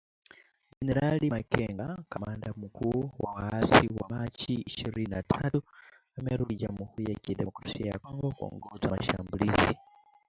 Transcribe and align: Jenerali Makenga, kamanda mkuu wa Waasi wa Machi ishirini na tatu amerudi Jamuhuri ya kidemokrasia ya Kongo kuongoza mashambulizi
Jenerali 0.75 1.27
Makenga, 1.29 1.89
kamanda 2.09 2.53
mkuu 2.57 3.11
wa 3.19 3.33
Waasi 3.33 3.87
wa 3.99 4.09
Machi 4.09 4.53
ishirini 4.53 5.09
na 5.11 5.23
tatu 5.23 5.61
amerudi 6.17 6.55
Jamuhuri 6.55 7.11
ya 7.13 7.19
kidemokrasia 7.19 7.85
ya 7.85 7.99
Kongo 7.99 8.31
kuongoza 8.31 8.89
mashambulizi 8.89 9.75